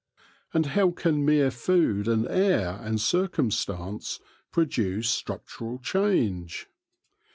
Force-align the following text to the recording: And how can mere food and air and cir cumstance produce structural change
And 0.51 0.65
how 0.65 0.89
can 0.89 1.23
mere 1.23 1.51
food 1.51 2.07
and 2.07 2.27
air 2.27 2.79
and 2.81 2.99
cir 2.99 3.27
cumstance 3.27 4.19
produce 4.51 5.07
structural 5.11 5.77
change 5.77 6.65